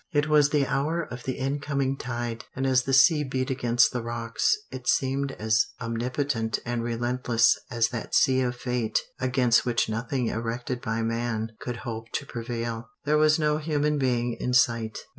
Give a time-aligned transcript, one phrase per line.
[0.13, 3.93] It was the hour of the in coming tide, and as the sea beat against
[3.93, 9.87] the rocks it seemed as omnipotent and relentless as that sea of fate against which
[9.87, 12.89] nothing erected by man could hope to prevail.
[13.05, 14.97] There was no human being in sight.